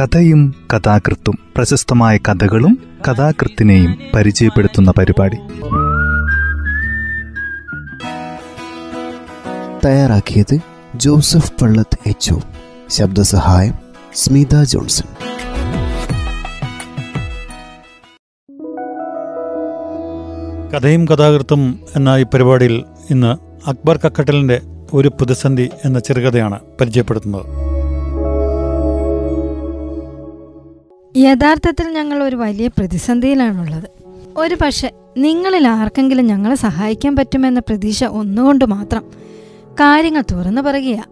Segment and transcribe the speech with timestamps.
[0.00, 5.36] കഥയും കഥാകൃത്തും പ്രശസ്തമായ കഥകളും കഥാകൃത്തിനെയും പരിചയപ്പെടുത്തുന്ന പരിപാടി.
[9.84, 10.58] തയ്യാറാക്കിയത്
[10.94, 12.34] ജോസഫ് പള്ളത്ത് എച്ച്
[12.88, 13.74] ശബ്ദസഹായം
[14.14, 15.06] സ്മിത ജോൺസൺ.
[20.70, 23.36] കഥയും കഥാകൃത്തും എന്ന ഈ പരിപാടിയിൽ ഇന്ന്
[23.68, 24.60] അക്ബർ കക്കട്ടലിന്റെ
[24.92, 27.69] ഒരു പ്രതിസന്ധി എന്ന ചെറുകഥയാണ് പരിചയപ്പെടുത്തുന്നത്.
[31.16, 33.88] യഥാർത്ഥത്തിൽ ഞങ്ങൾ ഒരു വലിയ പ്രതിസന്ധിയിലാണുള്ളത്.
[34.36, 39.04] ഒരു പക്ഷെ നിങ്ങളിൽ ആർക്കെങ്കിലും ഞങ്ങളെ സഹായിക്കാൻ പറ്റുമെന്ന പ്രതീക്ഷ ഒന്നുകൊണ്ട് മാത്രം
[39.72, 41.04] കാര്യങ്ങൾ തുറന്നു പറയുക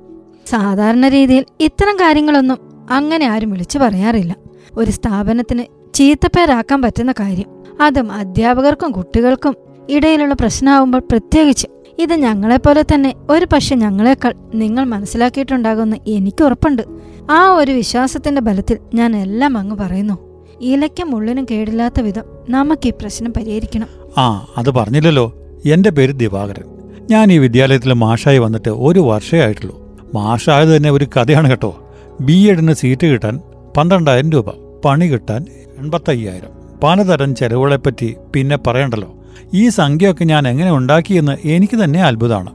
[0.46, 2.58] സാധാരണ രീതിയിൽ ഇത്തരം കാര്യങ്ങളൊന്നും
[2.90, 4.36] അങ്ങനെ ആരും വിളിച്ചു പറയാറില്ല.
[4.76, 9.56] ഒരു സ്ഥാപനത്തിന് ചീത്തപ്പേരാക്കാൻ പറ്റുന്ന കാര്യം അതും അധ്യാപകർക്കും കുട്ടികൾക്കും
[9.88, 11.66] ഇടയിലുള്ള പ്രശ്നമാകുമ്പോൾ പ്രത്യേകിച്ച്
[11.98, 16.82] ഇത് ഞങ്ങളെപ്പോലെ തന്നെ ഒരു പക്ഷെ ഞങ്ങളെക്കാൾ നിങ്ങൾ മനസ്സിലാക്കിയിട്ടുണ്ടാകുമെന്ന് എനിക്ക് ഉറപ്പുണ്ട്.
[17.30, 20.44] ആ ഒരു വിശ്വാസത്തിന്റെ ബലത്തിൽ ഞാൻ എല്ലാം അങ്ങ് പറയുന്നു.
[20.60, 23.86] ഇലയ്ക്കും മുള്ളിനും കേടില്ലാത്ത വിധം നമുക്ക് ഈ പ്രശ്നം പരിഹരിക്കണം.
[24.18, 25.34] ആ അത് പറഞ്ഞില്ലല്ലോ.
[25.66, 26.64] എന്റെ പേര് ദിവാകരൻ.
[27.10, 29.96] ഞാൻ ഈ വിദ്യാലയത്തിൽ മാഷായി വന്നിട്ട് ഒരു വർഷമേ ആയിട്ടുള്ളൂ.
[30.14, 31.88] മാഷായത് തന്നെ ഒരു കഥയാണ് കേട്ടോ.
[32.20, 33.40] ബി എഡിന് സീറ്റ് കിട്ടാൻ
[33.76, 34.44] പന്ത്രണ്ടായിരം രൂപ
[34.84, 35.44] പണി കിട്ടാൻ
[35.78, 36.80] എൺപത്തയ്യായിരം.
[36.82, 39.14] പലതരം ചെലവുകളെപ്പറ്റി പിന്നെ പറയണ്ടല്ലോ.
[39.54, 42.50] ഈ സംഖ്യയൊക്കെ ഞാൻ എങ്ങനെ ഉണ്ടാക്കിയെന്ന് എനിക്ക് തന്നെ അത്ഭുതമാണ്.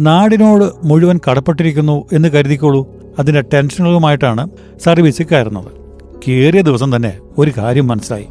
[0.00, 2.88] നാടിനോട് മുഴുവൻ കടപ്പെട്ടിരിക്കുന്നു എന്ന് കരുതിക്കോളൂ.
[3.18, 4.48] അതിന്റെ ടെൻഷനുകളുമായിട്ടാണ്
[4.84, 5.82] സർവീസിൽ കയറുന്നത്.
[6.28, 8.26] കയറിയ ദിവസം തന്നെ ഒരു കാര്യം മനസ്സിലായി.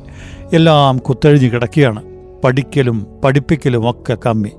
[0.54, 2.04] എല്ലാം കുത്തഴിഞ്ഞ് കിടക്കുകയാണ്.
[2.44, 4.50] പഠിക്കലും പഠിപ്പിക്കലും ഒക്കെ കമ്മി.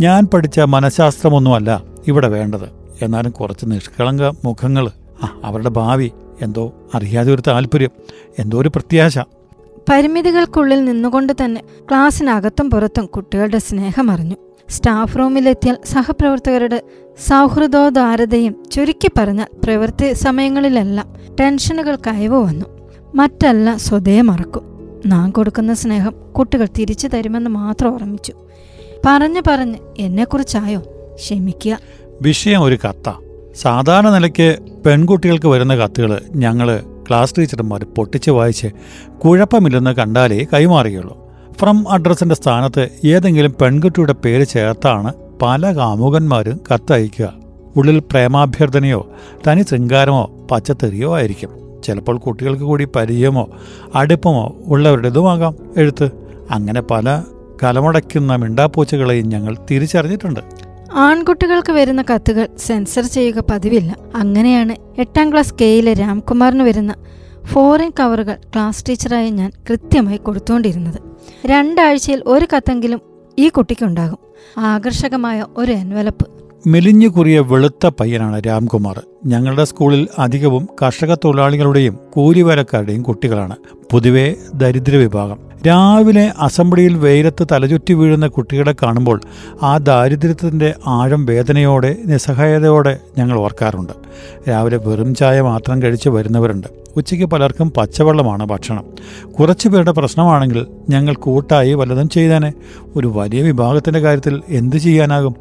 [0.00, 2.68] ഞാൻ പഠിച്ച മനഃശാസ്ത്രമൊന്നുമല്ല ഇവിടെ വേണ്ടത്.
[3.02, 4.90] എന്നാലും കുറച്ച് നിഷ്കളങ്ക മുഖങ്ങൾ
[5.44, 6.10] അവരുടെ ഭാവി.
[6.42, 7.90] എന്തോ അറിയാതെ ഒരു താല്പര്യം.
[8.38, 9.18] എന്തോ ഒരു പ്രത്യാശ.
[9.90, 14.34] പരിമിതികൾക്കുള്ളിൽ നിന്നുകൊണ്ട് തന്നെ ക്ലാസ്സിനകത്തും പുറത്തും കുട്ടികളുടെ സ്നേഹമറിഞ്ഞു
[14.68, 16.82] സ്റ്റാഫ് റൂമിലെത്തിയാൽ സഹപ്രവർത്തകരുടെ
[17.26, 22.66] സൗഹൃദോദാരതയും ചുരുക്കി പറഞ്ഞാൽ പ്രവൃത്തി സമയങ്ങളിലെല്ലാം ടെൻഷനുകൾ കയവ് വന്നു.
[23.14, 24.62] മറ്റല്ല സ്വതേ മറക്കും.
[25.06, 28.32] നാം കൊടുക്കുന്ന സ്നേഹം കുട്ടികൾ തിരിച്ചു തരുമെന്ന് മാത്രം ഓർമ്മിച്ചു.
[29.06, 30.80] പറഞ്ഞു പറഞ്ഞ് എന്നെക്കുറിച്ചായോ?
[31.14, 31.78] ക്ഷമിക്കുക.
[32.22, 33.12] വിഷയം ഒരു കത്ത.
[33.54, 38.66] സാധാരണ നിലയ്ക്ക് പെൺകുട്ടികൾക്ക് വരുന്ന കത്തുകൾ ഞങ്ങൾ ക്ലാസ് ടീച്ചർമാർ പൊട്ടിച്ച് വായിച്ച്
[39.24, 41.26] കുഴപ്പമില്ലെന്ന് കണ്ടാലേ കൈമാറുകയുള്ളൂ.
[41.58, 45.12] ഫ്രം അഡ്രസ്സിന്റെ സ്ഥാനത്ത് ഏതെങ്കിലും പെൺകുട്ടിയുടെ പേര് ചേർത്താണ്
[45.42, 47.32] പല കാമുകന്മാരും കത്തയക്കുക.
[47.76, 49.12] ഉള്ളിൽ പ്രേമാഭ്യർത്ഥനയോ
[49.46, 51.82] തനി ശൃംഗാരമോ പച്ചത്തെറിയോ ആയിരിക്കും.
[51.84, 53.48] ചിലപ്പോൾ കുട്ടികൾക്ക് കൂടി പരിചയമോ
[53.94, 55.54] അടുപ്പമോ ഉള്ളവരുടേതുമാകാം.
[55.76, 56.10] എഴുത്ത്.
[56.50, 57.22] അങ്ങനെ പല
[57.62, 60.40] കലമടയ്ക്കുന്ന മിണ്ടാപ്പൂച്ചകളെയും ഞങ്ങൾ തിരിച്ചറിഞ്ഞിട്ടുണ്ട്.
[60.96, 63.96] ആൺകുട്ടികൾക്ക് വരുന്ന കത്തുകൾ സെൻസർ ചെയ്യുക പതിവില്ല.
[64.14, 66.94] അങ്ങനെയാണ് എട്ടാം ക്ലാസ് കെയിലെ രാംകുമാറിന് വരുന്ന
[67.44, 70.98] ഫോറിൻ കവറുകൾ ക്ലാസ് ടീച്ചറായി ഞാൻ കൃത്യമായി കൊടുത്തുകൊണ്ടിരുന്നത്
[71.46, 73.00] രണ്ടാഴ്ചയിൽ ഒരു കത്തെങ്കിലും
[73.38, 74.18] ഈ കുട്ടിക്കുണ്ടാകും.
[74.58, 76.26] ആകർഷകമായ ഒരു എൻവലപ്പ്.
[76.66, 79.02] മെലിഞ്ഞു കുറിയ വെളുത്ത പയ്യനാണ് രാംകുമാർ.
[79.26, 83.56] ഞങ്ങളുടെ സ്കൂളിൽ അധികവും കർഷക തൊഴിലാളികളുടെയും കൂലിവേലക്കാരുടെയും കുട്ടികളാണ്.
[83.92, 85.45] പൊതുവെ ദരിദ്ര വിഭാഗം.
[85.66, 89.20] രാവിലെ അസംബ്ലിയിൽ വെയിലത്ത് തലചുറ്റി വീഴുന്ന കുട്ടികളെ കാണുമ്പോൾ
[89.62, 93.92] ആ ദാരിദ്ര്യത്തിന്റെ ആഴം വേദനയോടെ നിസ്സഹായതയോടെ ഞങ്ങൾ ഓർക്കാറുണ്ട്.
[94.50, 96.66] രാവിലെ വെറും ചായ മാത്രം കഴിച്ച് വരുന്നവരുണ്ട്.
[96.96, 98.84] ഉച്ചയ്ക്ക് പലർക്കും പച്ചവെള്ളമാണ് ഭക്ഷണം.
[99.38, 102.52] കുറച്ചു പേരുടെ പ്രശ്നമാണെങ്കിൽ ഞങ്ങൾ കൂട്ടായി വല്ലതും ചെയ്താനേ
[102.96, 105.34] ഒരു വലിയ വിഭാഗത്തിന്റെ കാര്യത്തിൽ എന്ത് ചെയ്യാനാകും?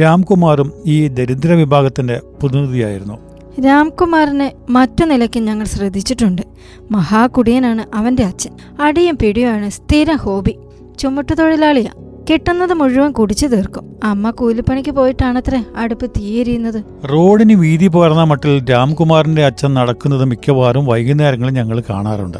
[0.00, 3.31] രാംകുമാറും ഈ ദരിദ്ര വിഭാഗത്തിന്റെ പ്രതിനിധിയായിരുന്നു.
[3.60, 6.42] രാംകുമാറിനെ മറ്റു നിലയ്ക്ക് ഞങ്ങൾ ശ്രദ്ധിച്ചിട്ടുണ്ട്.
[6.90, 8.50] മഹാകുടിയനാണ് അവന്റെ അച്ഛൻ.
[8.80, 10.56] അടിയും പിടിയുമാണ് സ്ഥിര ഹോബി.
[10.98, 11.92] ചുമട്ടുതൊഴിലാളിയാ.
[12.30, 13.96] കിട്ടുന്നത് മുഴുവൻ കുടിച്ചു തീർക്കും.
[14.04, 16.84] അമ്മ കൂലിപ്പണിക്ക് പോയിട്ടാണത്രേ അടുപ്പ് തീയെരിയുന്നത്.
[17.12, 22.38] റോഡിന് വീതി പോർന്ന മട്ടിൽ രാംകുമാറിന്റെ അച്ഛൻ നടക്കുന്നത് മിക്കവാറും വൈകുന്നേരങ്ങളിൽ ഞങ്ങൾ കാണാറുണ്ട്.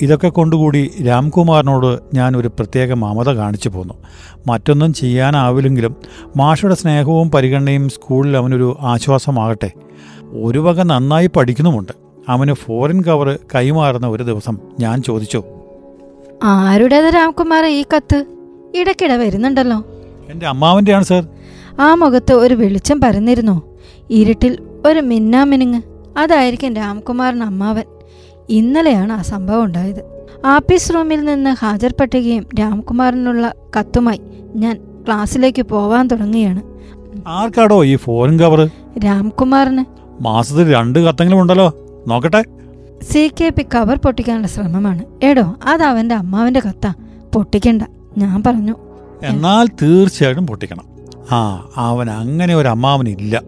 [0.00, 3.94] ഇതൊക്കെ കൊണ്ടുകൂടി രാംകുമാറിനോട് ഞാൻ ഒരു പ്രത്യേക മമത കാണിച്ചു പോന്നു.
[4.46, 5.96] മറ്റൊന്നും ചെയ്യാനാവില്ലെങ്കിലും
[6.36, 9.72] മാഷയുടെ സ്നേഹവും പരിഗണനയും സ്കൂളിൽ അവനൊരു ആശ്വാസമാകട്ടെ.
[10.32, 11.92] ഒരു വക നന്നായി പഠിക്കുന്നുമുണ്ട്.
[12.28, 15.44] അവന് ഫോറിൻ കവർ കൈമാറുന്ന ഒരു ദിവസം ഞാൻ ചോദിച്ചു.
[16.42, 18.24] ആരുടേത് രാംകുമാർ ഈ കത്ത്?
[18.74, 19.84] ഇടയ്ക്കിടെ വരുന്നുണ്ടല്ലോ.
[20.28, 21.26] എന്റെ അമ്മാവന്റെയാണ് സർ
[21.80, 23.62] ആ മുഖത്ത് ഒരു വെളിച്ചം പരന്നിരുന്നു.
[24.10, 25.82] ഇരുട്ടിൽ ഒരു മിന്നാമിനുങ്ങ്.
[26.18, 27.84] അതായിരിക്കും രാംകുമാറിന് അമ്മാവൻ.
[28.48, 30.26] ഇന്നലെയാണ് ആ സംഭവം ഉണ്ടായത്.
[30.46, 34.20] ആഫീസ് റൂമിൽ നിന്ന് ഹാജർ പട്ടികയും രാംകുമാറിനുള്ള കത്തുമായി
[34.56, 36.62] ഞാൻ ക്ലാസ്സിലേക്ക് പോവാൻ തുടങ്ങുകയാണ്.
[37.26, 38.70] ആർക്കാടോ ഈ ഫോൺ കവർ
[39.04, 41.72] രാംകുമാറിന് മാസത്തിൽ രണ്ട് കത്തെങ്കിലും ഉണ്ടല്ലോ.
[42.08, 42.44] നോക്കട്ടെ.
[43.12, 45.04] സി കെ പി കവർ പൊട്ടിക്കാനുള്ള ശ്രമമാണ്.
[45.22, 46.94] എടോ അത് അവന്റെ അമ്മാവന്റെ കത്താ.
[47.34, 47.82] പൊട്ടിക്കണ്ട.
[48.18, 48.74] ഞാൻ പറഞ്ഞു.
[49.24, 50.84] എന്നാൽ തീർച്ചയായിട്ടും പൊട്ടിക്കണം.
[51.32, 53.42] ആ അവൻ അങ്ങനെ ഒരു അമ്മാവനില്ല.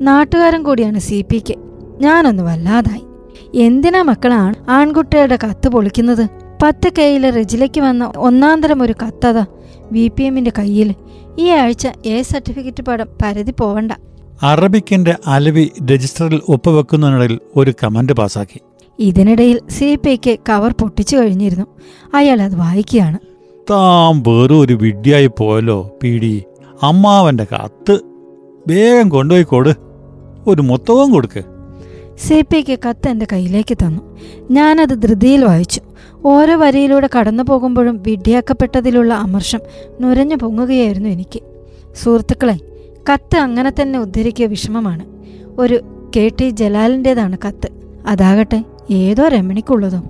[0.00, 1.54] നാട്ടുകാരൻ കൂടിയാണ് സി പി കെ.
[2.00, 3.02] ഞാനൊന്ന് വല്ലാതായി.
[3.58, 6.28] എന്തിനാ മക്കളാണ് ആൺകുട്ടികളുടെ കത്ത് പൊളിക്കുന്നത്?
[6.62, 9.46] പത്ത് കെയിലെ റിജിലേക്ക് വന്ന ഒന്നാന്തരം ഒരു കത്തതാ.
[9.92, 10.94] വി പി എമ്മിന്റെ കയ്യിൽ.
[11.38, 13.92] ഈ ആഴ്ച എ സർട്ടിഫിക്കറ്റ് പടം പരതി പോവണ്ട.
[14.42, 18.60] അറബിക്കിന്റെ അലവി രജിസ്റ്ററിൽ ഒപ്പുവെക്കുന്നതിനിടയിൽ ഒരു കമന്റ് പാസാക്കി.
[18.98, 21.66] ഇതിനിടയിൽ സി പി ഐക്ക് കവർ പൊട്ടിച്ചു കഴിഞ്ഞിരുന്നു.
[22.14, 23.18] അയാൾ അത് വായിക്കുകയാണ്.
[23.70, 26.42] താൻ വെറും ഒരു വിഡ്ഢിയായി പോയല്ലോ പീടി
[26.82, 28.00] അമ്മാവന്റെ കത്ത്
[28.68, 29.72] വേഗം കൊണ്ടുപോയി കൊടു.
[30.46, 31.44] ഒരു മൊത്തവും കൊടുക്ക്.
[32.28, 34.18] സി പിക്ക് കത്ത് എന്റെ കയ്യിലേക്ക് തന്നു.
[34.50, 35.80] ഞാനത് ധൃതിയിൽ വായിച്ചു.
[36.24, 39.58] ഓരോ വരിയിലൂടെ കടന്നു പോകുമ്പോഴും വിഡ്ഢിയാക്കപ്പെട്ടതിലുള്ള അമർഷം
[40.00, 41.40] നുരഞ്ഞു പൊങ്ങുകയായിരുന്നു എനിക്ക്.
[42.02, 42.73] സുഹൃത്തുക്കളെ
[43.12, 45.04] കത്ത് അങ്ങനെ തന്നെ ഉദ്ധരിക്കിയ വിഷമമാണ്.
[45.58, 45.80] ഒരു
[46.16, 47.68] കെ ടി ജലാലിന്റെതാണ് കത്ത്.
[48.06, 50.02] അതാകട്ടെ ഏതോ രമണിക്കുള്ളതോ.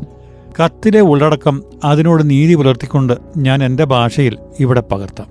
[0.64, 5.26] കത്തിലെ ഉള്ളടക്കം അതിനോട് നീതി പുലർത്തിക്കൊണ്ട് ഞാൻ എന്റെ ഭാഷയിൽ ഇവിടെ പകർത്താം.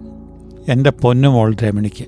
[0.69, 2.05] എന്റെ പൊന്നുമോൾ രമണിക്ക്.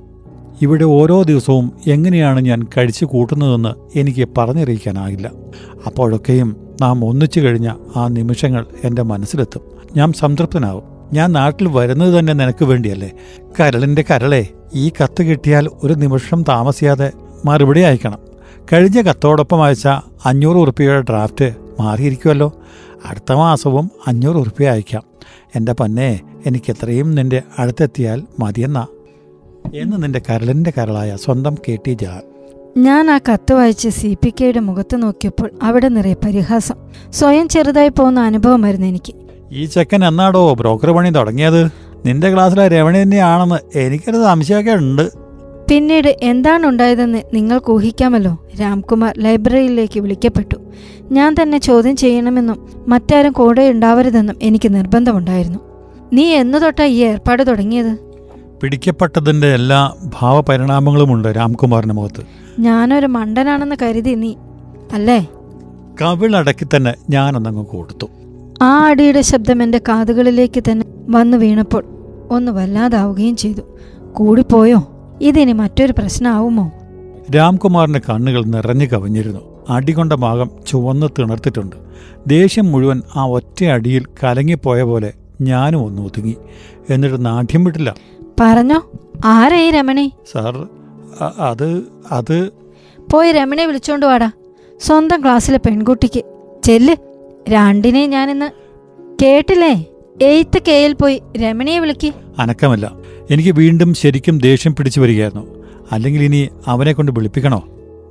[0.61, 5.31] ഇവിടെ ഓരോ ദിവസവും എങ്ങനെയാണ് ഞാൻ കഴിച്ചു കൂട്ടുന്നതെന്ന് എനിക്ക് പറഞ്ഞറിയിക്കാനാകില്ല.
[5.85, 9.61] അപ്പോഴൊക്കെയും നാം ഒന്നിച്ചു കഴിഞ്ഞ ആ നിമിഷങ്ങൾ എന്റെ മനസ്സിലെത്തും.
[9.95, 13.11] ഞാൻ സംതൃപ്തനാവും ഞാൻ നാട്ടിൽ വരുന്നത് തന്നെ നിനക്ക് വേണ്ടിയല്ലേ?
[13.59, 17.11] കരളിന്റെ കരളെ ഈ കത്ത് കിട്ടിയാൽ ഒരു നിമിഷം താമസിയാതെ
[17.45, 18.19] മറുപടി അയക്കണം.
[18.73, 19.87] കഴിഞ്ഞ കത്തോടൊപ്പം അയച്ച
[20.25, 22.53] അഞ്ഞൂറ് ഉറുപ്പികയുടെ ഡ്രാഫ്റ്റ് മാറിയിരിക്കുമല്ലോ
[23.05, 25.03] അടുത്ത മാസവും അഞ്ഞൂറ് ഉറുപ്പിക അയക്കാം.
[25.55, 28.87] എന്റെ പന്നെ എനിക്ക് എത്രയും നിന്റെ അടുത്തെത്തിയാൽ മതിയെന്ന.
[29.75, 32.21] എന്ന് നിന്റെ കരളിന്റെ കരളായ സ്വന്തം കെ ടി ജാൻ
[32.77, 36.75] ഞാൻ ആ കത്ത് വായിച്ച് സി പി കെയുടെ മുഖത്ത് നോക്കിയപ്പോൾ അവിടെ നിറയെ പരിഹാസം.
[37.09, 39.15] സ്വയം ചെറുതായി പോകുന്ന അനുഭവമായിരുന്നു എനിക്ക്.
[39.51, 41.71] ഈ ചെക്കൻ എന്നാടോ ബ്രോക്കർ പണി തുടങ്ങിയത്?
[42.05, 45.09] നിന്റെ ക്ലാസ്സിലെ രമണി തന്നെയാണെന്ന് എനിക്കൊരു സംശയമൊക്കെ ഉണ്ട്.
[45.71, 48.45] പിന്നീട് എന്താണ് ഉണ്ടായതെന്ന് നിങ്ങൾക്ക് ഊഹിക്കാമല്ലോ.
[48.61, 50.57] രാംകുമാർ ലൈബ്രറിയിലേക്ക് വിളിക്കപ്പെട്ടു.
[51.11, 55.59] ഞാൻ തന്നെ ചോദ്യം ചെയ്യണമെന്നും മറ്റാരും കൂടെ ഉണ്ടാവരുതെന്നും എനിക്ക് നിർബന്ധമുണ്ടായിരുന്നു.
[56.13, 57.97] നീ എന്നു തൊട്ടാ ഈ ഏർപ്പാട് തുടങ്ങിയത്?
[58.61, 62.23] പിടിക്കപ്പെട്ടതിന്റെ എല്ലാ ഭാവപരിണാമങ്ങളുമുണ്ട് രാംകുമാറിന്റെ മുഖത്ത്.
[62.59, 64.33] ഞാനൊരു മണ്ടനാണെന്ന് കരുതി നീ
[64.93, 65.27] അല്ലേ?
[66.01, 68.09] കവിളടക്കി തന്നെ ഞാനൊന്നങ്ങ് കൊടുത്തു.
[68.61, 71.83] ആ അടിയുടെ ശബ്ദം എന്റെ കാതുകളിലേക്ക് തന്നെ വന്നു വീണപ്പോൾ
[72.31, 73.61] ഒന്ന് വല്ലാതാവുകയും ചെയ്തു.
[74.13, 74.87] കൂടിപ്പോയോ?
[75.21, 76.71] ഇതിനി മറ്റൊരു പ്രശ്നമാവുമോ?
[77.35, 79.65] രാംകുമാറിന്റെ കണ്ണുകൾ നിറഞ്ഞു കവിഞ്ഞിരുന്നു.
[79.69, 81.75] അടികൊണ്ട ഭാഗം ചുവന്ന് തിണർത്തിട്ടുണ്ട്.
[82.27, 86.37] ദേഷ്യം മുഴുവൻ ആ ഒറ്റ അടിയിൽ കലങ്ങിപ്പോയ പോലെ ഞാനും ഒന്ന് ഒതുങ്ങി.
[86.89, 87.95] എന്നിട്ട് നാട്യം വിട്ടില്ല.
[88.39, 88.91] പറഞ്ഞോ?
[89.25, 90.11] ആരാ ഈ രമണി?
[90.31, 90.67] സാർ
[91.39, 92.49] അത് അത്
[93.13, 94.31] പോയി രമണിയെ വിളിച്ചോണ്ട് വാടാ.
[94.81, 96.23] സ്വന്തം ക്ലാസ്സിലെ പെൺകുട്ടിക്ക്.
[96.63, 96.95] ചെല്ല്.
[97.49, 98.51] രണ്ടിനെ ഞാനിന്ന്
[99.23, 99.85] കേട്ടില്ലേ?
[100.21, 101.21] എയ്ത്ത് കെയിൽ പോയി.
[101.37, 102.13] രമണിയെ വിളിക്ക്.
[102.39, 102.91] അനക്കമല്ല.
[103.31, 105.65] എനിക്ക് വീണ്ടും ശരിക്കും ദേഷ്യം പിടിച്ചു വരികയായിരുന്നു.
[105.91, 107.63] അല്ലെങ്കിൽ ഇനി അവനെ കൊണ്ട് വിളിപ്പിക്കണോ?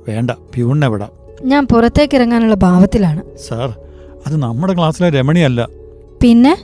[0.07, 0.31] വേണ്ട.
[0.31, 1.09] പ്യൂണിനെ വിടാം.
[1.43, 3.37] ഞാൻ പുറത്തേക്ക് ഇറങ്ങാനുള്ള ഭാവത്തിലാണ്.
[3.47, 3.75] സാർ
[4.27, 5.69] അത് നമ്മുടെ ക്ലാസ്സിലെ രമണിയല്ല.
[6.21, 6.55] പിന്നെ?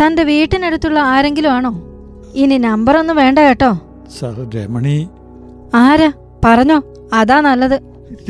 [0.00, 1.82] തന്റെ വീട്ടിനടുത്തുള്ള ആരെങ്കിലും ആണോ?
[2.34, 3.72] ഇനി നമ്പർ ഒന്നും വേണ്ട കേട്ടോ.
[4.20, 5.08] സാർ രമണി.
[5.74, 6.12] ആരാ?
[6.44, 6.82] പറഞ്ഞോ.
[7.12, 7.80] അതാ നല്ലത്.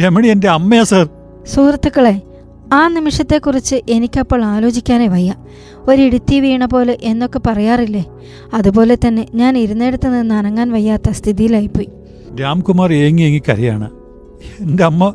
[0.00, 1.08] രമണി എന്റെ അമ്മയാ സാർ.
[1.54, 2.20] സുഹൃത്തുക്കളെ
[2.72, 5.34] ആ നിമിഷത്തെക്കുറിച്ച് എനിക്കപ്പോൾ ആലോചിക്കാനേ വയ്യ.
[5.88, 8.04] ഒരിടുത്തി വീണ പോലെ എന്നൊക്കെ പറയാറില്ലേ?
[8.54, 11.88] അതുപോലെ തന്നെ ഞാൻ ഇരുന്നിടത്ത് നിന്ന് അനങ്ങാൻ വയ്യാത്ത സ്ഥിതിയിലായിപ്പോയി.
[12.40, 13.90] രാംകുമാർ ഏങ്ങി ഏങ്ങി കരയാണ്.
[14.60, 15.14] എന്റെ അമ്മ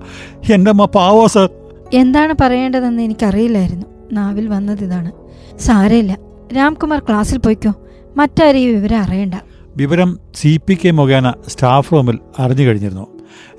[0.53, 1.49] എന്റെ അമ്മ പാവോ സർ?
[1.93, 3.85] എന്താണ് പറയേണ്ടതെന്ന് എനിക്കറിയില്ലായിരുന്നു.
[4.11, 5.11] നാവിൽ വന്നത് ഇതാണ്.
[5.59, 6.17] സാരയില്ല
[6.57, 7.73] രാംകുമാർ ക്ലാസ്സിൽ പോയിക്കോ.
[8.17, 9.33] മറ്റാരും ഈ വിവരം അറിയണ്ട.
[9.75, 13.07] വിവരം സി പി കെ മുഖേന സ്റ്റാഫ് റൂമിൽ അറിഞ്ഞു കഴിഞ്ഞിരുന്നു.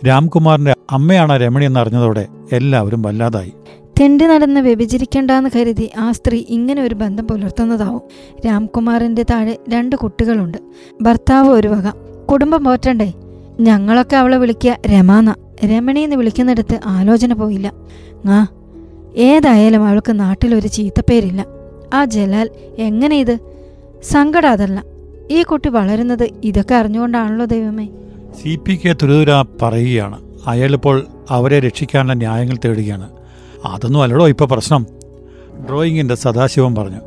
[0.06, 3.52] രാംകുമാറിന്റെ അമ്മയാണ് രമണി എന്ന് അറിഞ്ഞതോടെ എല്ലാവരും വല്ലാതായി.
[4.00, 8.02] തെണ്ടി നടന്ന് വ്യഭിചരിക്കേണ്ടെന്ന് കരുതി ആ സ്ത്രീ ഇങ്ങനെ ഒരു ബന്ധം പുലർത്തുന്നതാവും.
[8.46, 10.58] രാംകുമാറിന്റെ താഴെ രണ്ട് കുട്ടികളുണ്ട്.
[11.02, 11.92] ഭർത്താവ് ഒരു വക.
[12.32, 13.12] കുടുംബം പോറ്റണ്ടേ
[13.60, 15.34] ഞങ്ങളൊക്കെ അവളെ വിളിക്കുക രമാന
[15.64, 17.72] രമണി എന്ന് വിളിക്കുന്നിടത്ത് ആലോചന പോയില്ല.
[18.26, 18.46] ആ
[19.16, 21.46] ഏതായാലും അവൾക്ക് നാട്ടിലൊരു ചീത്തപ്പേരില്ല.
[21.94, 23.38] ആ ജലാൽ എങ്ങനെ ഇത്
[24.02, 24.84] സങ്കടം അതല്ല
[25.30, 27.86] ഈ കുട്ടി വളരുന്നത് ഇതൊക്കെ അറിഞ്ഞുകൊണ്ടാണല്ലോ ദൈവമേ.
[28.42, 30.18] സി പി കെ തുരുതുര പറയുകയാണ്.
[30.46, 33.17] അയാളിപ്പോൾ അവരെ രക്ഷിക്കാനുള്ള ന്യായങ്ങൾ തേടുകയാണ്.
[33.64, 34.86] അതൊന്നും അല്ലടോ ഇപ്പൊ പ്രശ്നം.
[35.68, 37.00] ഡ്രോയിങ്ങിന്റെ സദാശിവം പറഞ്ഞു.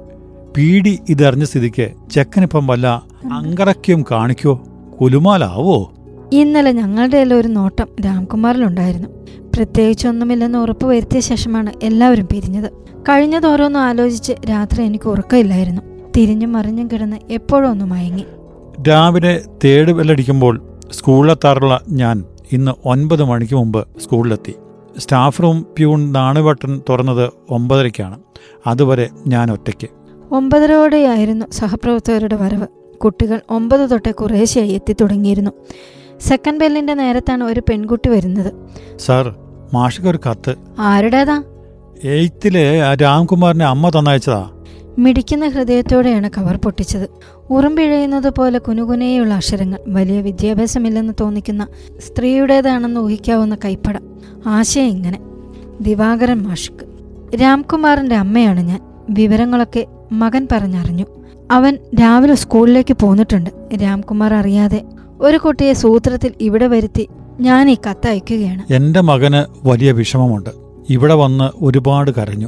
[0.57, 3.03] പീടി ഇതറിഞ്ഞ സ്ഥിതിക്ക് ചെക്കനിപ്പം വല്ല
[3.33, 4.61] അങ്കറക്യം കാണിക്കോ?
[5.01, 5.93] കുലുമാലാവോ?
[6.31, 9.07] ഇന്നലെ ഞങ്ങളുടെ എല്ലാം ഒരു നോട്ടം രാംകുമാറിലുണ്ടായിരുന്നു.
[9.55, 12.71] പ്രത്യേകിച്ചൊന്നുമില്ലെന്ന് ഉറപ്പ് വരുത്തിയ ശേഷമാണ് എല്ലാവരും പിരിഞ്ഞത്.
[13.09, 15.81] കഴിഞ്ഞതോരോന്നും ആലോചിച്ച് രാത്രി എനിക്ക് ഉറക്കമില്ലായിരുന്നു.
[16.17, 18.25] തിരിഞ്ഞും മറിഞ്ഞും കിടന്ന് എപ്പോഴും ഒന്ന് മയങ്ങി.
[18.89, 24.53] രാവിലെ തേട് ബെല്ലടിക്കുമ്പോൾ സ്കൂളിലെത്താറുള്ള ഞാൻ ഇന്ന് ഒൻപത് മണിക്ക് മുമ്പ് സ്കൂളിലെത്തി.
[24.97, 28.19] സ്റ്റാഫ് റൂം പ്യൂൺ നാണുവട്ടൻ തുറന്നത് ഒമ്പതരയ്ക്കാണ്.
[28.67, 29.87] അതുവരെ ഞാൻ ഒറ്റയ്ക്ക്.
[30.33, 32.67] ഒമ്പതരോടെയായിരുന്നു സഹപ്രവർത്തകരുടെ വരവ്.
[32.97, 35.51] കുട്ടികൾ ഒമ്പത് തൊട്ട് കുറേശ്ശെയായി എത്തിത്തുടങ്ങിയിരുന്നു.
[36.19, 38.53] സെക്കൻഡ് ബെല്ലിന്റെ നേരത്താണ് ഒരു പെൺകുട്ടി വരുന്നത്.
[38.97, 39.35] സാർ
[39.73, 40.55] മാഷിക്ക് ഒരു കത്ത്.
[40.79, 41.43] ആരുടേതാ?
[42.03, 44.49] എയ്ത്തിലെ രാംകുമാറിന്റെ അമ്മ തന്നയച്ചതാ.
[44.99, 47.09] മിടിക്കുന്ന ഹൃദയത്തോടെയാണ് കവർ പൊട്ടിച്ചത്.
[47.49, 49.77] ഉറുമ്പിഴയുന്നത് പോലെ കുനുകുനയുള്ള അക്ഷരങ്ങൾ.
[49.87, 51.67] വലിയ വിദ്യാഭ്യാസമില്ലെന്ന് തോന്നിക്കുന്ന
[51.99, 53.95] സ്ത്രീയുടേതാണെന്ന് ഊഹിക്കാവുന്ന കൈപ്പട.
[54.47, 55.19] ആശയം ഇങ്ങനെ.
[55.81, 56.85] ദിവാകരൻ മാഷിക്ക്.
[57.41, 58.81] രാംകുമാറിന്റെ അമ്മയാണ് ഞാൻ.
[59.09, 61.05] വിവരങ്ങളൊക്കെ മകൻ പറഞ്ഞറിഞ്ഞു.
[61.51, 63.49] അവൻ രാവിലെ സ്കൂളിലേക്ക് പോന്നിട്ടുണ്ട്.
[63.83, 64.85] രാംകുമാർ അറിയാതെ
[65.19, 68.73] ഒരു കുട്ടിയെ സൂത്രത്തിൽ ഇവിടെ വരുത്തി ഞാൻ ഈ കത്ത് അയക്കുകയാണ്.
[68.73, 70.49] എന്റെ മകന് വലിയ വിഷമമുണ്ട്.
[70.89, 72.47] ഇവിടെ വന്ന് ഒരുപാട് കരഞ്ഞു.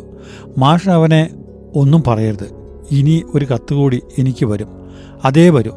[0.58, 1.30] മാഷ് അവനെ
[1.76, 2.64] ഒന്നും പറയരുത്.
[2.92, 4.68] ഇനി ഒരു കത്ത് കൂടി എനിക്ക് വരും.
[5.26, 5.74] അതേ വരും.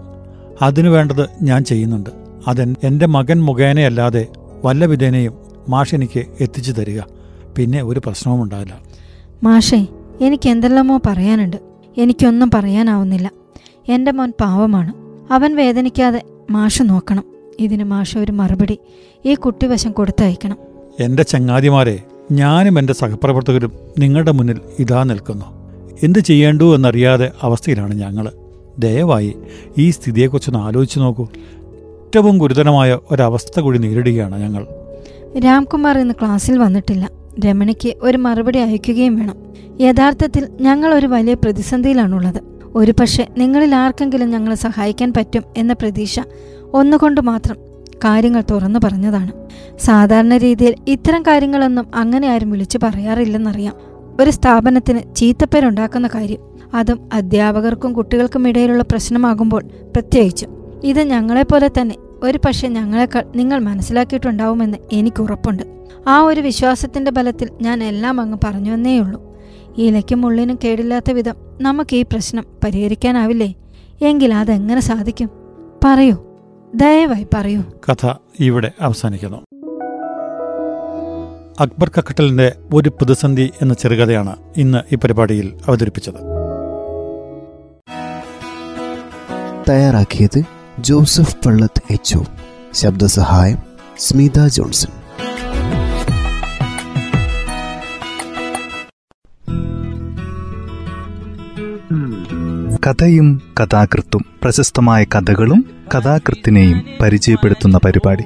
[0.62, 2.10] അതിനു വേണ്ടത് ഞാൻ ചെയ്യുന്നുണ്ട്.
[2.46, 4.26] അതെ എന്റെ മകൻ മുഖേനയല്ലാതെ
[4.64, 5.34] വല്ല വിധേനയും
[5.68, 7.00] മാഷ് എനിക്ക് എത്തിച്ചു തരിക.
[7.56, 8.78] പിന്നെ ഒരു പ്രശ്നവും ഉണ്ടാവില്ല.
[9.42, 9.86] മാഷേ
[10.20, 11.56] എനിക്ക് എന്തെല്ലാമോ പറയാനുണ്ട്.
[11.98, 13.30] എനിക്കൊന്നും പറയാനാവുന്നില്ല.
[13.88, 14.92] എന്റെ മോൻ പാവമാണ്.
[15.32, 17.24] അവൻ വേദനിക്കാതെ മാഷ് നോക്കണം.
[17.60, 18.78] ഇതിന് മാഷ് ഒരു മറുപടി
[19.24, 20.56] ഈ കുട്ടി വശം കൊടുത്തയക്കണം.
[21.00, 25.55] എന്റെ ചങ്ങാതിമാരെ ഞാനും എന്റെ സഹപ്രവർത്തകരും നിങ്ങളുടെ മുന്നിൽ ഇതാ നിൽക്കുന്നു.
[26.02, 28.32] എന്ത് ചെയ്യേണ്ടു എന്നറിയാതെ അവസ്ഥയിലാണ് ഞങ്ങൾ
[28.78, 29.36] ദയവായി
[29.78, 31.24] ഈ സ്ഥിതിയെക്കുറിച്ചൊന്ന് ആലോചിച്ച് നോക്കൂ.
[31.24, 34.66] ഏറ്റവും ഗുരുതരമായ ഒരവസ്ഥ കൂടി നേരിടുകയാണ് ഞങ്ങൾ.
[35.38, 37.10] രാംകുമാർ ഇന്ന് ക്ലാസ്സിൽ വന്നിട്ടില്ല.
[37.46, 39.36] രമണിക്ക് ഒരു മറുപടി അയക്കുകയും വേണം.
[39.80, 42.40] യഥാർത്ഥത്തിൽ ഞങ്ങൾ ഒരു വലിയ പ്രതിസന്ധിയിലാണുള്ളത്.
[42.74, 46.20] ഒരു പക്ഷേ നിങ്ങളിൽ ആർക്കെങ്കിലും ഞങ്ങളെ സഹായിക്കാൻ പറ്റും എന്ന പ്രതീക്ഷ
[46.74, 47.56] ഒന്നുകൊണ്ട് മാത്രം
[48.04, 49.32] കാര്യങ്ങൾ തുറന്നു പറഞ്ഞതാണ്.
[49.78, 53.95] സാധാരണ രീതിയിൽ ഇത്തരം കാര്യങ്ങളൊന്നും അങ്ങനെ ആരും വിളിച്ചു പറയാറില്ലെന്നറിയാം.
[54.20, 56.38] ഒരു സ്ഥാപനത്തിന് ചീത്തപ്പേരുണ്ടാക്കുന്ന കാര്യം
[56.74, 60.80] അതും അധ്യാപകർക്കും കുട്ടികൾക്കും ഇടയിലുള്ള പ്രശ്നമാകുമ്പോൾ പ്രത്യേകിച്ചും.
[60.84, 65.62] ഇത് ഞങ്ങളെപ്പോലെ തന്നെ ഒരു പക്ഷേ ഞങ്ങളെക്കാൾ നിങ്ങൾ മനസ്സിലാക്കിയിട്ടുണ്ടാവുമെന്ന് എനിക്ക് ഉറപ്പുണ്ട്.
[66.06, 69.36] ആ ഒരു വിശ്വാസത്തിന്റെ ബലത്തിൽ ഞാൻ എല്ലാം അങ്ങ് പറഞ്ഞു പറഞ്ഞുവെന്നേയുള്ളൂ
[69.76, 73.54] ഇലയ്ക്കും മുള്ളിനും കേടില്ലാത്ത വിധം നമുക്ക് ഈ പ്രശ്നം പരിഹരിക്കാനാവില്ലേ?
[74.02, 75.30] എങ്കിൽ അതെങ്ങനെ സാധിക്കും?
[75.84, 76.16] പറയൂ.
[76.74, 77.62] ദയവായി പറയൂ.
[77.92, 79.55] കഥ ഇവിടെ അവസാനിക്കുന്നു.
[81.60, 86.14] അക്ബർ കക്കട്ടലിന്റെ ഒരു പ്രതിസന്ധി എന്ന ചെറുകഥയാണ് ഇന്ന് ഈ പരിപാടിയിൽ അവതരിപ്പിച്ചത്.
[89.68, 90.42] തയ്യാറാക്കിയത്
[90.78, 92.18] ജോസഫ് പള്ളത്ത് എച്ച്
[92.72, 93.58] ശബ്ദസഹായം
[93.98, 94.92] സ്മിത ജോൺസൺ.
[102.86, 108.24] കഥയും കഥാകൃത്തും പ്രശസ്തമായ കഥകളും കഥാകൃത്തിനെയും പരിചയപ്പെടുത്തുന്ന പരിപാടി.